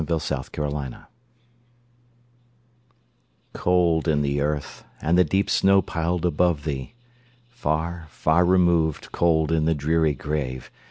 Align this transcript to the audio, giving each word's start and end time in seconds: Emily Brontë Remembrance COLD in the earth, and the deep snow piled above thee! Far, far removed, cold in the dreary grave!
Emily 0.01 0.17
Brontë 0.17 0.57
Remembrance 0.57 1.05
COLD 3.53 4.07
in 4.07 4.23
the 4.23 4.41
earth, 4.41 4.83
and 4.99 5.15
the 5.15 5.23
deep 5.23 5.47
snow 5.47 5.83
piled 5.83 6.25
above 6.25 6.63
thee! 6.63 6.95
Far, 7.47 8.07
far 8.09 8.43
removed, 8.43 9.11
cold 9.11 9.51
in 9.51 9.65
the 9.65 9.75
dreary 9.75 10.15
grave! 10.15 10.71